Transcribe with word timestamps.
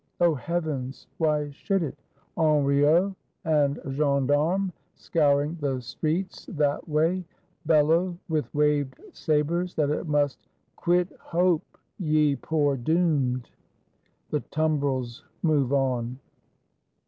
0 0.17 0.33
Heavens, 0.33 1.05
why 1.19 1.51
should 1.51 1.83
it! 1.83 1.95
Henriot 2.35 3.13
and 3.45 3.79
Gendarmes, 3.87 4.71
scouring 4.95 5.55
the 5.61 5.79
streets 5.79 6.47
that 6.47 6.89
way, 6.89 7.23
bellow, 7.67 8.17
with 8.27 8.51
waved 8.51 8.99
sa 9.13 9.43
bers, 9.43 9.75
that 9.75 9.91
it 9.91 10.07
must 10.07 10.39
''Quit 10.75 11.15
hope, 11.19 11.77
ye 11.99 12.35
poor 12.35 12.77
Doomed!" 12.77 13.51
The 14.31 14.39
Tumbrels 14.41 15.21
move 15.43 15.71
on. 15.71 16.17